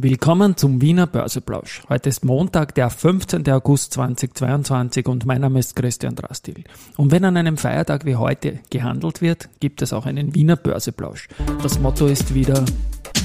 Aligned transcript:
Willkommen 0.00 0.56
zum 0.56 0.80
Wiener 0.80 1.08
Börseplausch. 1.08 1.82
Heute 1.88 2.08
ist 2.08 2.24
Montag, 2.24 2.72
der 2.76 2.88
15. 2.88 3.50
August 3.50 3.94
2022 3.94 5.08
und 5.08 5.26
mein 5.26 5.40
Name 5.40 5.58
ist 5.58 5.74
Christian 5.74 6.14
Drastil. 6.14 6.62
Und 6.96 7.10
wenn 7.10 7.24
an 7.24 7.36
einem 7.36 7.56
Feiertag 7.56 8.04
wie 8.04 8.14
heute 8.14 8.60
gehandelt 8.70 9.20
wird, 9.20 9.48
gibt 9.58 9.82
es 9.82 9.92
auch 9.92 10.06
einen 10.06 10.36
Wiener 10.36 10.54
Börseplausch. 10.54 11.26
Das 11.64 11.80
Motto 11.80 12.06
ist 12.06 12.32
wieder 12.32 12.64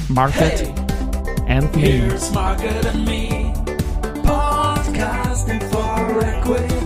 Market 0.09 0.73
hey, 1.45 1.57
and 1.57 1.75
Me. 1.75 2.11
Market 2.33 2.87
and 2.87 3.05
me. 3.05 3.53
Podcasting 4.23 5.61
for 5.69 6.23
Equity. 6.23 6.82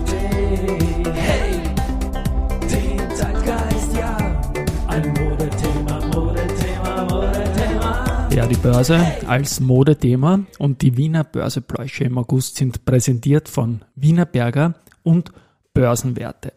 Die 8.50 8.56
Börse 8.56 9.06
als 9.28 9.60
Modethema 9.60 10.40
und 10.58 10.82
die 10.82 10.96
Wiener 10.96 11.26
Börsepläusche 11.26 12.06
im 12.06 12.18
August 12.18 12.56
sind 12.56 12.86
präsentiert 12.86 13.50
von 13.50 13.82
Wiener 13.96 14.26
Berger 14.26 14.76
und 15.04 15.32
Börsenwerte. 15.74 16.54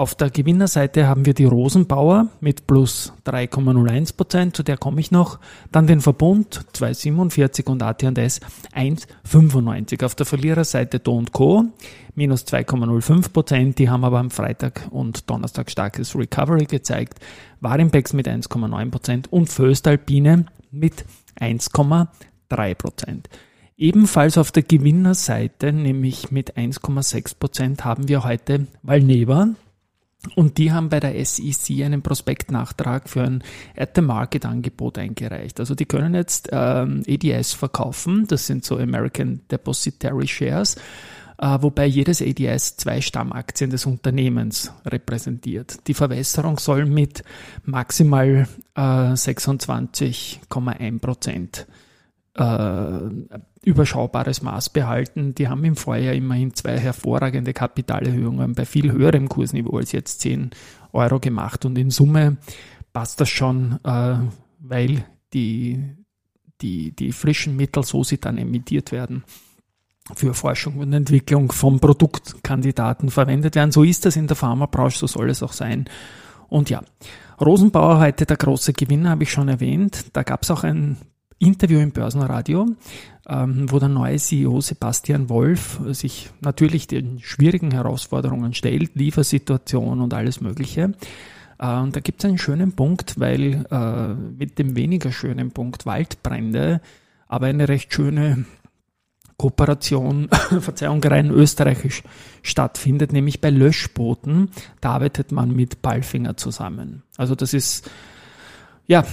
Auf 0.00 0.14
der 0.14 0.30
Gewinnerseite 0.30 1.06
haben 1.06 1.26
wir 1.26 1.34
die 1.34 1.44
Rosenbauer 1.44 2.28
mit 2.40 2.66
plus 2.66 3.12
3,01 3.26 4.16
Prozent, 4.16 4.56
zu 4.56 4.62
der 4.62 4.78
komme 4.78 4.98
ich 4.98 5.10
noch. 5.10 5.38
Dann 5.72 5.86
den 5.86 6.00
Verbund 6.00 6.64
2,47 6.72 7.68
und 7.68 7.82
AT&S 7.82 8.40
1,95. 8.74 10.02
Auf 10.02 10.14
der 10.14 10.24
Verliererseite 10.24 11.00
Do 11.00 11.22
Co. 11.30 11.66
minus 12.14 12.46
2,05 12.46 13.30
Prozent. 13.30 13.78
Die 13.78 13.90
haben 13.90 14.06
aber 14.06 14.20
am 14.20 14.30
Freitag 14.30 14.88
und 14.88 15.28
Donnerstag 15.28 15.70
starkes 15.70 16.16
Recovery 16.16 16.64
gezeigt. 16.64 17.18
Warimpex 17.60 18.14
mit 18.14 18.26
1,9 18.26 18.90
Prozent 18.90 19.30
und 19.30 19.50
Föstalpine 19.50 20.46
mit 20.70 21.04
1,3 21.38 22.74
Prozent. 22.74 23.28
Ebenfalls 23.76 24.38
auf 24.38 24.50
der 24.50 24.62
Gewinnerseite, 24.62 25.74
nämlich 25.74 26.30
mit 26.30 26.56
1,6 26.56 27.38
Prozent, 27.38 27.84
haben 27.84 28.08
wir 28.08 28.24
heute 28.24 28.66
Valneva 28.82 29.48
und 30.34 30.58
die 30.58 30.72
haben 30.72 30.90
bei 30.90 31.00
der 31.00 31.24
SEC 31.24 31.82
einen 31.82 32.02
Prospektnachtrag 32.02 33.08
für 33.08 33.22
ein 33.22 33.42
At-the-Market-Angebot 33.76 34.98
eingereicht. 34.98 35.58
Also 35.60 35.74
die 35.74 35.86
können 35.86 36.14
jetzt 36.14 36.50
ähm, 36.52 37.02
ADS 37.08 37.54
verkaufen, 37.54 38.26
das 38.28 38.46
sind 38.46 38.62
so 38.64 38.76
American 38.76 39.40
Depository 39.50 40.28
Shares, 40.28 40.76
äh, 41.38 41.56
wobei 41.60 41.86
jedes 41.86 42.20
ADS 42.20 42.76
zwei 42.76 43.00
Stammaktien 43.00 43.70
des 43.70 43.86
Unternehmens 43.86 44.74
repräsentiert. 44.84 45.86
Die 45.86 45.94
Verwässerung 45.94 46.58
soll 46.58 46.84
mit 46.84 47.24
maximal 47.64 48.46
äh, 48.74 48.80
26,1 48.80 51.00
Prozent 51.00 51.66
überschaubares 53.62 54.42
Maß 54.42 54.70
behalten. 54.70 55.34
Die 55.34 55.48
haben 55.48 55.64
im 55.64 55.76
Vorjahr 55.76 56.14
immerhin 56.14 56.54
zwei 56.54 56.78
hervorragende 56.78 57.52
Kapitalerhöhungen 57.52 58.54
bei 58.54 58.64
viel 58.64 58.92
höherem 58.92 59.28
Kursniveau 59.28 59.78
als 59.78 59.92
jetzt 59.92 60.20
10 60.20 60.50
Euro 60.92 61.20
gemacht 61.20 61.64
und 61.64 61.76
in 61.76 61.90
Summe 61.90 62.38
passt 62.92 63.20
das 63.20 63.28
schon, 63.28 63.78
äh, 63.84 64.14
weil 64.58 65.04
die, 65.32 65.82
die, 66.60 66.94
die 66.94 67.12
frischen 67.12 67.56
Mittel, 67.56 67.84
so 67.84 68.02
sie 68.02 68.18
dann 68.18 68.38
emittiert 68.38 68.92
werden, 68.92 69.24
für 70.14 70.34
Forschung 70.34 70.78
und 70.78 70.92
Entwicklung 70.92 71.52
von 71.52 71.78
Produktkandidaten 71.78 73.10
verwendet 73.10 73.54
werden. 73.54 73.70
So 73.70 73.84
ist 73.84 74.06
das 74.06 74.16
in 74.16 74.26
der 74.26 74.36
Pharmabranche, 74.36 74.98
so 74.98 75.06
soll 75.06 75.30
es 75.30 75.42
auch 75.42 75.52
sein. 75.52 75.88
Und 76.48 76.68
ja, 76.68 76.82
Rosenbauer 77.40 78.00
heute 78.00 78.26
der 78.26 78.36
große 78.36 78.72
Gewinner, 78.72 79.10
habe 79.10 79.22
ich 79.22 79.30
schon 79.30 79.48
erwähnt. 79.48 80.06
Da 80.12 80.24
gab 80.24 80.42
es 80.42 80.50
auch 80.50 80.64
ein 80.64 80.96
Interview 81.40 81.80
im 81.80 81.90
Börsenradio, 81.90 82.66
ähm, 83.26 83.72
wo 83.72 83.78
der 83.78 83.88
neue 83.88 84.18
CEO 84.18 84.60
Sebastian 84.60 85.28
Wolf 85.30 85.80
sich 85.88 86.30
natürlich 86.40 86.86
den 86.86 87.18
schwierigen 87.20 87.70
Herausforderungen 87.70 88.52
stellt, 88.52 88.94
Liefersituation 88.94 90.00
und 90.00 90.12
alles 90.12 90.42
Mögliche. 90.42 90.92
Äh, 91.58 91.76
und 91.78 91.96
da 91.96 92.00
gibt 92.00 92.22
es 92.22 92.28
einen 92.28 92.38
schönen 92.38 92.72
Punkt, 92.72 93.18
weil 93.18 93.64
äh, 93.70 94.14
mit 94.14 94.58
dem 94.58 94.76
weniger 94.76 95.12
schönen 95.12 95.50
Punkt 95.50 95.86
Waldbrände, 95.86 96.82
aber 97.26 97.46
eine 97.46 97.68
recht 97.68 97.92
schöne 97.94 98.44
Kooperation, 99.38 100.28
Verzeihung, 100.60 101.02
rein 101.02 101.30
österreichisch 101.30 102.02
stattfindet, 102.42 103.14
nämlich 103.14 103.40
bei 103.40 103.48
Löschbooten. 103.48 104.50
Da 104.82 104.90
arbeitet 104.90 105.32
man 105.32 105.56
mit 105.56 105.80
Balfinger 105.80 106.36
zusammen. 106.36 107.02
Also 107.16 107.34
das 107.34 107.54
ist 107.54 107.90
ja, 108.90 109.04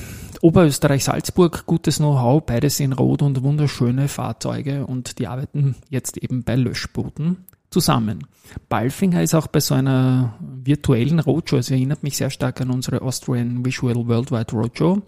Oberösterreich-Salzburg, 0.42 1.68
gutes 1.68 1.98
Know-how, 1.98 2.44
beides 2.44 2.80
in 2.80 2.94
Rot 2.94 3.22
und 3.22 3.44
wunderschöne 3.44 4.08
Fahrzeuge 4.08 4.88
und 4.88 5.20
die 5.20 5.28
arbeiten 5.28 5.76
jetzt 5.88 6.18
eben 6.18 6.44
bei 6.44 6.56
Löschbooten 6.56 7.46
zusammen. 7.70 8.26
Balfinger 8.70 9.22
ist 9.22 9.36
auch 9.36 9.46
bei 9.46 9.60
so 9.60 9.76
einer 9.76 10.34
virtuellen 10.42 11.20
Roadshow, 11.20 11.58
es 11.58 11.70
erinnert 11.70 12.02
mich 12.02 12.18
sehr 12.18 12.32
stark 12.32 12.60
an 12.60 12.72
unsere 12.72 13.04
Austrian 13.04 13.64
Visual 13.64 14.08
Worldwide 14.08 14.52
Roadshow. 14.52 15.04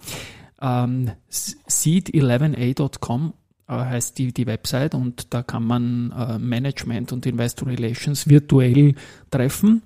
Ähm, 0.61 1.09
Seed11a.com 1.31 3.33
äh, 3.67 3.73
heißt 3.73 4.19
die, 4.19 4.33
die 4.33 4.45
Website 4.45 4.93
und 4.93 5.33
da 5.33 5.41
kann 5.41 5.63
man 5.63 6.11
äh, 6.11 6.37
Management 6.37 7.11
und 7.11 7.25
Investor 7.25 7.69
Relations 7.69 8.29
virtuell 8.29 8.93
treffen. 9.31 9.81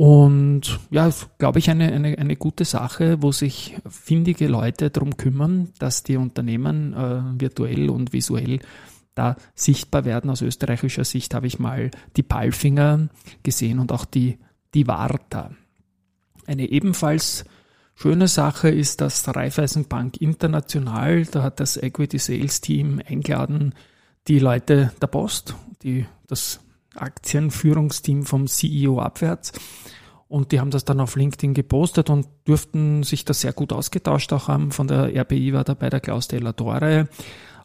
Und 0.00 0.80
ja, 0.90 1.10
glaube 1.36 1.58
ich, 1.58 1.68
eine, 1.68 1.92
eine, 1.92 2.16
eine 2.16 2.34
gute 2.34 2.64
Sache, 2.64 3.20
wo 3.20 3.32
sich 3.32 3.76
findige 3.86 4.48
Leute 4.48 4.88
darum 4.88 5.18
kümmern, 5.18 5.74
dass 5.78 6.02
die 6.02 6.16
Unternehmen 6.16 6.94
äh, 6.94 7.20
virtuell 7.38 7.90
und 7.90 8.14
visuell 8.14 8.60
da 9.14 9.36
sichtbar 9.54 10.06
werden. 10.06 10.30
Aus 10.30 10.40
österreichischer 10.40 11.04
Sicht 11.04 11.34
habe 11.34 11.48
ich 11.48 11.58
mal 11.58 11.90
die 12.16 12.22
Palfinger 12.22 13.10
gesehen 13.42 13.78
und 13.78 13.92
auch 13.92 14.06
die, 14.06 14.38
die 14.72 14.86
Warta. 14.86 15.50
Eine 16.46 16.70
ebenfalls 16.70 17.44
schöne 17.94 18.26
Sache 18.26 18.70
ist 18.70 19.02
das 19.02 19.28
Raiffeisenbank 19.28 20.16
International. 20.16 21.26
Da 21.26 21.42
hat 21.42 21.60
das 21.60 21.76
Equity 21.76 22.16
Sales 22.16 22.62
Team 22.62 23.02
eingeladen, 23.06 23.74
die 24.28 24.38
Leute 24.38 24.92
der 25.02 25.08
Post, 25.08 25.56
die 25.82 26.06
das 26.26 26.60
Aktienführungsteam 26.94 28.24
vom 28.24 28.46
CEO 28.46 29.00
abwärts. 29.00 29.52
Und 30.28 30.52
die 30.52 30.60
haben 30.60 30.70
das 30.70 30.84
dann 30.84 31.00
auf 31.00 31.16
LinkedIn 31.16 31.54
gepostet 31.54 32.08
und 32.08 32.28
dürften 32.46 33.02
sich 33.02 33.24
da 33.24 33.34
sehr 33.34 33.52
gut 33.52 33.72
ausgetauscht 33.72 34.32
auch 34.32 34.46
haben. 34.46 34.70
Von 34.70 34.86
der 34.86 35.14
RBI 35.14 35.52
war 35.52 35.64
dabei 35.64 35.90
der 35.90 35.98
Klaus 35.98 36.28
Della 36.28 36.52
Torre 36.52 37.08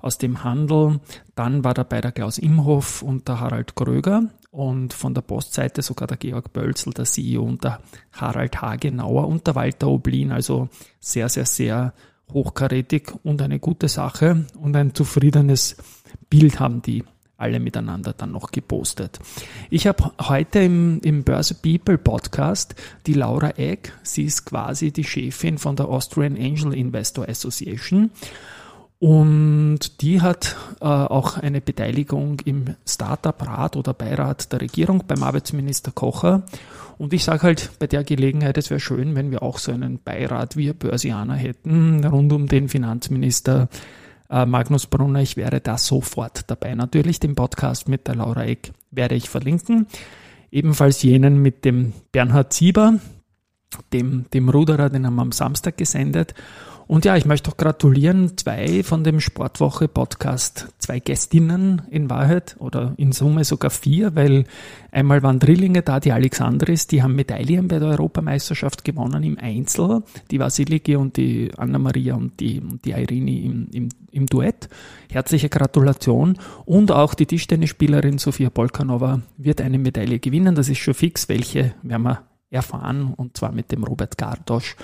aus 0.01 0.17
dem 0.17 0.43
Handel. 0.43 0.99
Dann 1.35 1.63
war 1.63 1.75
dabei 1.75 2.01
der 2.01 2.11
Klaus 2.11 2.39
Imhoff 2.39 3.03
und 3.03 3.27
der 3.27 3.39
Harald 3.39 3.75
Kröger. 3.75 4.29
Und 4.49 4.93
von 4.93 5.13
der 5.13 5.21
Postseite 5.21 5.83
sogar 5.83 6.07
der 6.07 6.17
Georg 6.17 6.53
Bölzel, 6.53 6.93
der 6.93 7.05
CEO 7.05 7.43
und 7.43 7.63
der 7.63 7.81
Harald 8.13 8.61
Hagenauer 8.61 9.27
und 9.27 9.45
der 9.45 9.53
Walter 9.53 9.87
Oblin. 9.87 10.31
Also 10.31 10.69
sehr, 10.99 11.29
sehr, 11.29 11.45
sehr 11.45 11.93
hochkarätig 12.31 13.11
und 13.23 13.41
eine 13.41 13.59
gute 13.59 13.87
Sache 13.87 14.45
und 14.59 14.75
ein 14.75 14.95
zufriedenes 14.95 15.77
Bild 16.29 16.59
haben 16.59 16.81
die 16.81 17.03
alle 17.37 17.59
miteinander 17.59 18.13
dann 18.13 18.31
noch 18.31 18.51
gepostet. 18.51 19.19
Ich 19.69 19.87
habe 19.87 20.11
heute 20.21 20.59
im, 20.59 20.99
im 21.03 21.23
Börse 21.23 21.55
People 21.55 21.97
Podcast 21.97 22.75
die 23.05 23.13
Laura 23.13 23.51
Egg, 23.57 23.91
sie 24.03 24.23
ist 24.23 24.45
quasi 24.45 24.91
die 24.91 25.03
Chefin 25.03 25.57
von 25.57 25.75
der 25.75 25.87
Austrian 25.87 26.37
Angel 26.37 26.73
Investor 26.73 27.27
Association 27.27 28.11
und 28.99 30.01
die 30.01 30.21
hat 30.21 30.55
äh, 30.79 30.85
auch 30.85 31.37
eine 31.37 31.61
Beteiligung 31.61 32.39
im 32.45 32.75
Startup-Rat 32.87 33.75
oder 33.75 33.93
Beirat 33.93 34.51
der 34.51 34.61
Regierung 34.61 35.03
beim 35.05 35.21
Arbeitsminister 35.21 35.91
Kocher. 35.91 36.43
Und 36.97 37.13
ich 37.13 37.25
sage 37.25 37.43
halt 37.43 37.71
bei 37.77 37.87
der 37.87 38.05
Gelegenheit, 38.05 38.57
es 38.57 38.69
wäre 38.69 38.79
schön, 38.79 39.15
wenn 39.15 39.31
wir 39.31 39.43
auch 39.43 39.57
so 39.57 39.73
einen 39.73 39.99
Beirat 39.99 40.55
wir 40.55 40.73
Börsianer 40.73 41.35
hätten, 41.35 42.05
rund 42.05 42.31
um 42.31 42.47
den 42.47 42.69
Finanzminister 42.69 43.67
äh, 44.29 44.45
Magnus 44.45 44.87
Brunner, 44.87 45.21
ich 45.21 45.37
wäre 45.37 45.61
da 45.61 45.77
sofort 45.77 46.49
dabei. 46.49 46.75
Natürlich 46.75 47.19
den 47.19 47.35
Podcast 47.35 47.87
mit 47.87 48.07
der 48.07 48.15
Laura 48.15 48.45
Eck 48.45 48.71
werde 48.91 49.15
ich 49.15 49.29
verlinken. 49.29 49.87
Ebenfalls 50.51 51.01
jenen 51.03 51.41
mit 51.41 51.65
dem 51.65 51.93
Bernhard 52.11 52.53
Sieber, 52.53 52.99
dem, 53.93 54.25
dem 54.33 54.49
Ruderer, 54.49 54.89
den 54.89 55.05
haben 55.05 55.15
wir 55.15 55.21
am 55.21 55.31
Samstag 55.31 55.77
gesendet. 55.77 56.33
Und 56.87 57.03
ja, 57.03 57.15
ich 57.15 57.25
möchte 57.25 57.49
auch 57.49 57.57
gratulieren, 57.57 58.37
zwei 58.37 58.83
von 58.83 59.03
dem 59.03 59.19
Sportwoche-Podcast, 59.19 60.67
zwei 60.77 60.99
Gästinnen 60.99 61.81
in 61.89 62.11
Wahrheit 62.11 62.55
oder 62.59 62.93
in 62.97 63.11
Summe 63.11 63.43
sogar 63.43 63.71
vier, 63.71 64.15
weil 64.15 64.45
einmal 64.91 65.23
waren 65.23 65.39
Drillinge 65.39 65.81
da, 65.81 65.99
die 65.99 66.11
Alexandris, 66.11 66.85
die 66.85 67.01
haben 67.01 67.15
Medaillen 67.15 67.67
bei 67.67 67.79
der 67.79 67.89
Europameisterschaft 67.89 68.83
gewonnen 68.83 69.23
im 69.23 69.39
Einzel, 69.39 70.03
die 70.29 70.39
Vasiliki 70.39 70.95
und 70.95 71.17
die 71.17 71.49
Anna-Maria 71.57 72.13
und 72.13 72.39
die, 72.39 72.59
und 72.59 72.85
die 72.85 72.91
Irene 72.91 73.41
im, 73.41 73.67
im, 73.73 73.89
im 74.11 74.25
Duett. 74.27 74.69
Herzliche 75.11 75.49
Gratulation. 75.49 76.37
Und 76.65 76.91
auch 76.91 77.15
die 77.15 77.25
Tischtennisspielerin 77.25 78.19
Sofia 78.19 78.51
Polkanova 78.51 79.21
wird 79.37 79.59
eine 79.61 79.79
Medaille 79.79 80.19
gewinnen, 80.19 80.53
das 80.53 80.69
ist 80.69 80.77
schon 80.77 80.93
fix, 80.93 81.29
welche 81.29 81.73
werden 81.81 82.03
wir 82.03 82.21
erfahren, 82.51 83.13
und 83.15 83.35
zwar 83.37 83.51
mit 83.51 83.71
dem 83.71 83.83
Robert 83.83 84.19
Gardosch 84.19 84.75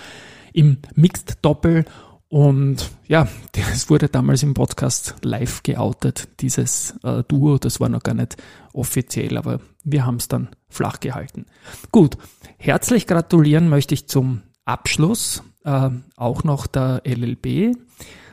im 0.54 0.78
Mixed 0.96 1.40
Doppel. 1.42 1.86
Und 2.30 2.92
ja, 3.08 3.28
es 3.74 3.90
wurde 3.90 4.08
damals 4.08 4.42
im 4.44 4.54
Podcast 4.54 5.16
live 5.22 5.64
geoutet, 5.64 6.30
dieses 6.40 6.96
äh, 7.04 7.24
Duo. 7.28 7.58
Das 7.58 7.80
war 7.80 7.90
noch 7.90 8.04
gar 8.04 8.16
nicht 8.16 8.38
offiziell, 8.74 9.38
aber 9.38 9.60
wir 9.84 10.06
haben 10.06 10.16
es 10.16 10.28
dann 10.28 10.50
flach 10.70 11.00
gehalten. 11.00 11.46
Gut, 11.92 12.18
herzlich 12.58 13.08
gratulieren 13.08 13.68
möchte 13.68 13.94
ich 13.94 14.08
zum 14.08 14.44
Abschluss 14.64 15.44
äh, 15.66 15.90
auch 16.16 16.44
noch 16.44 16.68
der 16.68 17.02
LLB, 17.06 17.76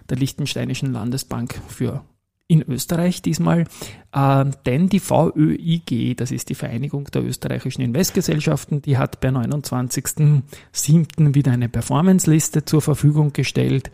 der 0.08 0.16
Liechtensteinischen 0.16 0.92
Landesbank 0.92 1.60
für 1.66 2.04
in 2.48 2.62
Österreich 2.62 3.22
diesmal, 3.22 3.66
äh, 4.12 4.44
denn 4.66 4.88
die 4.88 5.00
VÖIG, 5.00 6.16
das 6.16 6.32
ist 6.32 6.48
die 6.48 6.54
Vereinigung 6.54 7.04
der 7.04 7.22
österreichischen 7.22 7.82
Investgesellschaften, 7.82 8.82
die 8.82 8.96
hat 8.96 9.20
per 9.20 9.30
29.07. 9.30 11.34
wieder 11.34 11.52
eine 11.52 11.68
Performance-Liste 11.68 12.64
zur 12.64 12.80
Verfügung 12.80 13.34
gestellt. 13.34 13.90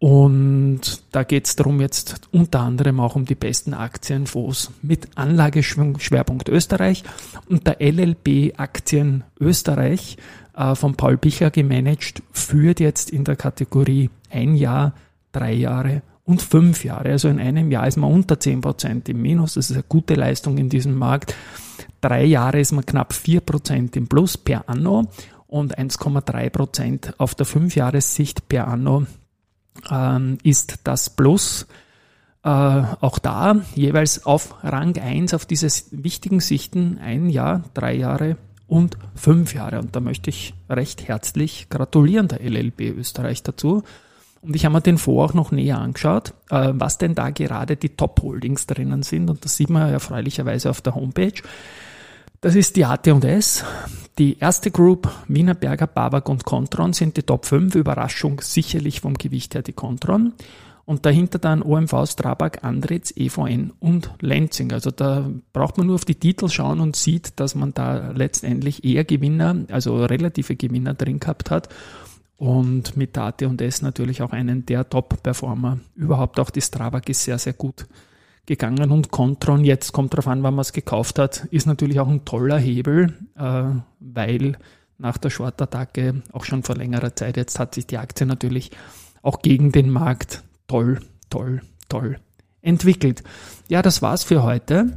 Und 0.00 1.02
da 1.12 1.24
geht 1.24 1.46
es 1.46 1.56
darum 1.56 1.80
jetzt 1.80 2.28
unter 2.32 2.60
anderem 2.60 3.00
auch 3.00 3.16
um 3.16 3.26
die 3.26 3.34
besten 3.34 3.74
Aktienfonds 3.74 4.70
mit 4.82 5.08
Anlageschwerpunkt 5.14 6.48
Österreich. 6.48 7.04
Und 7.48 7.66
der 7.66 7.80
LLB 7.80 8.58
Aktien 8.58 9.24
Österreich 9.38 10.16
äh, 10.56 10.74
von 10.74 10.96
Paul 10.96 11.18
Bicher 11.18 11.50
gemanagt 11.50 12.22
führt 12.32 12.80
jetzt 12.80 13.10
in 13.10 13.24
der 13.24 13.36
Kategorie 13.36 14.08
ein 14.30 14.56
Jahr, 14.56 14.94
drei 15.32 15.52
Jahre 15.52 16.00
und 16.30 16.40
fünf 16.40 16.84
Jahre. 16.84 17.10
Also 17.10 17.28
in 17.28 17.40
einem 17.40 17.72
Jahr 17.72 17.88
ist 17.88 17.96
man 17.96 18.10
unter 18.10 18.38
10 18.38 18.60
Prozent 18.60 19.08
im 19.08 19.20
Minus. 19.20 19.54
Das 19.54 19.68
ist 19.68 19.76
eine 19.76 19.84
gute 19.88 20.14
Leistung 20.14 20.58
in 20.58 20.68
diesem 20.68 20.96
Markt. 20.96 21.34
Drei 22.00 22.24
Jahre 22.24 22.60
ist 22.60 22.70
man 22.72 22.86
knapp 22.86 23.12
4 23.12 23.40
Prozent 23.40 23.96
im 23.96 24.06
Plus 24.06 24.38
per 24.38 24.68
Anno 24.68 25.08
und 25.48 25.76
1,3 25.76 26.50
Prozent 26.50 27.14
auf 27.18 27.34
der 27.34 27.46
Fünfjahressicht 27.46 28.48
per 28.48 28.68
Anno 28.68 29.06
ähm, 29.90 30.38
ist 30.44 30.78
das 30.84 31.10
Plus. 31.10 31.66
Äh, 32.44 32.48
auch 32.48 33.18
da 33.18 33.56
jeweils 33.74 34.24
auf 34.24 34.54
Rang 34.62 34.96
1 34.96 35.34
auf 35.34 35.46
diese 35.46 35.66
wichtigen 35.90 36.38
Sichten 36.38 36.98
ein 36.98 37.28
Jahr, 37.28 37.64
drei 37.74 37.94
Jahre 37.94 38.36
und 38.68 38.96
fünf 39.16 39.52
Jahre. 39.52 39.80
Und 39.80 39.96
da 39.96 40.00
möchte 40.00 40.30
ich 40.30 40.54
recht 40.68 41.08
herzlich 41.08 41.68
gratulieren 41.70 42.28
der 42.28 42.40
LLB 42.40 42.82
Österreich 42.96 43.42
dazu. 43.42 43.82
Und 44.42 44.56
ich 44.56 44.64
habe 44.64 44.72
mir 44.72 44.80
den 44.80 44.98
Fonds 44.98 45.30
auch 45.30 45.34
noch 45.34 45.52
näher 45.52 45.78
angeschaut, 45.78 46.32
äh, 46.50 46.70
was 46.72 46.98
denn 46.98 47.14
da 47.14 47.30
gerade 47.30 47.76
die 47.76 47.90
Top-Holdings 47.90 48.66
drinnen 48.66 49.02
sind. 49.02 49.28
Und 49.28 49.44
das 49.44 49.56
sieht 49.56 49.70
man 49.70 49.92
erfreulicherweise 49.92 50.70
auf 50.70 50.80
der 50.80 50.94
Homepage. 50.94 51.42
Das 52.40 52.54
ist 52.54 52.76
die 52.76 52.86
AT&S. 52.86 53.64
Die 54.18 54.38
erste 54.38 54.70
Group, 54.70 55.10
Wiener 55.28 55.54
Berger, 55.54 55.86
Babak 55.86 56.28
und 56.28 56.44
Contron 56.44 56.94
sind 56.94 57.18
die 57.18 57.22
Top 57.22 57.44
5. 57.44 57.74
Überraschung 57.74 58.40
sicherlich 58.40 59.02
vom 59.02 59.14
Gewicht 59.14 59.54
her 59.54 59.62
die 59.62 59.74
Contron. 59.74 60.32
Und 60.86 61.04
dahinter 61.04 61.38
dann 61.38 61.62
OMV, 61.62 62.06
Strabag, 62.06 62.64
Andritz, 62.64 63.12
EVN 63.14 63.72
und 63.78 64.10
Lenzing. 64.20 64.72
Also 64.72 64.90
da 64.90 65.30
braucht 65.52 65.76
man 65.76 65.86
nur 65.86 65.96
auf 65.96 66.06
die 66.06 66.14
Titel 66.14 66.48
schauen 66.48 66.80
und 66.80 66.96
sieht, 66.96 67.38
dass 67.38 67.54
man 67.54 67.74
da 67.74 68.10
letztendlich 68.12 68.84
eher 68.84 69.04
Gewinner, 69.04 69.54
also 69.70 70.02
relative 70.04 70.56
Gewinner 70.56 70.94
drin 70.94 71.20
gehabt 71.20 71.50
hat 71.50 71.68
und 72.40 72.96
mit 72.96 73.16
der 73.16 73.24
AT&S 73.24 73.82
natürlich 73.82 74.22
auch 74.22 74.32
einen 74.32 74.64
der 74.64 74.88
Top-Performer. 74.88 75.78
Überhaupt 75.94 76.40
auch 76.40 76.48
die 76.48 76.62
Strabag 76.62 77.02
ist 77.08 77.24
sehr, 77.24 77.38
sehr 77.38 77.52
gut 77.52 77.86
gegangen 78.46 78.90
und 78.90 79.10
Contron, 79.10 79.62
jetzt 79.62 79.92
kommt 79.92 80.14
darauf 80.14 80.26
an, 80.26 80.42
wann 80.42 80.54
man 80.54 80.62
es 80.62 80.72
gekauft 80.72 81.18
hat, 81.18 81.44
ist 81.50 81.66
natürlich 81.66 82.00
auch 82.00 82.08
ein 82.08 82.24
toller 82.24 82.58
Hebel, 82.58 83.14
äh, 83.36 83.64
weil 84.00 84.56
nach 84.96 85.18
der 85.18 85.28
Short-Attacke 85.28 86.22
auch 86.32 86.44
schon 86.44 86.62
vor 86.62 86.76
längerer 86.76 87.14
Zeit, 87.14 87.36
jetzt 87.36 87.58
hat 87.58 87.74
sich 87.74 87.86
die 87.86 87.98
Aktie 87.98 88.24
natürlich 88.26 88.70
auch 89.20 89.42
gegen 89.42 89.70
den 89.70 89.90
Markt 89.90 90.42
toll, 90.66 91.00
toll, 91.28 91.60
toll 91.90 92.16
entwickelt. 92.62 93.22
Ja, 93.68 93.82
das 93.82 94.00
war's 94.00 94.24
für 94.24 94.42
heute. 94.42 94.96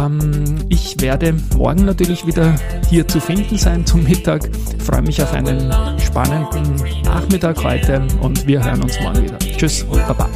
Ähm, 0.00 0.66
ich 0.68 1.00
werde 1.00 1.34
morgen 1.56 1.84
natürlich 1.84 2.26
wieder 2.26 2.54
hier 2.88 3.06
zu 3.06 3.20
finden 3.20 3.58
sein 3.58 3.86
zum 3.86 4.04
Mittag. 4.04 4.48
Ich 4.76 4.82
freue 4.82 5.02
mich 5.02 5.22
auf 5.22 5.32
einen 5.32 5.72
spannenden 5.98 6.76
Nachmittag 7.04 7.62
heute 7.62 8.06
und 8.20 8.46
wir 8.46 8.64
hören 8.64 8.82
uns 8.82 9.00
morgen 9.00 9.22
wieder. 9.22 9.38
Tschüss 9.38 9.82
und 9.84 10.06
Baba. 10.06 10.28